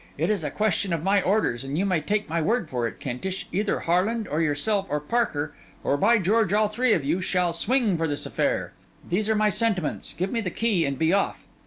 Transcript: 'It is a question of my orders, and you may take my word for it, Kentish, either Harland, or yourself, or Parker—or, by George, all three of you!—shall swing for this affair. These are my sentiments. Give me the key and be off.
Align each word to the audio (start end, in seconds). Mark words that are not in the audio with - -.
'It 0.17 0.31
is 0.31 0.43
a 0.43 0.49
question 0.49 0.93
of 0.93 1.03
my 1.03 1.21
orders, 1.21 1.63
and 1.63 1.77
you 1.77 1.85
may 1.85 2.01
take 2.01 2.27
my 2.27 2.41
word 2.41 2.67
for 2.71 2.87
it, 2.87 2.99
Kentish, 2.99 3.47
either 3.51 3.81
Harland, 3.81 4.27
or 4.27 4.41
yourself, 4.41 4.87
or 4.89 4.99
Parker—or, 4.99 5.95
by 5.95 6.17
George, 6.17 6.53
all 6.53 6.67
three 6.67 6.93
of 6.93 7.05
you!—shall 7.05 7.53
swing 7.53 7.97
for 7.99 8.07
this 8.07 8.25
affair. 8.25 8.73
These 9.07 9.29
are 9.29 9.35
my 9.35 9.49
sentiments. 9.49 10.13
Give 10.13 10.31
me 10.31 10.41
the 10.41 10.49
key 10.49 10.85
and 10.85 10.97
be 10.97 11.13
off. 11.13 11.45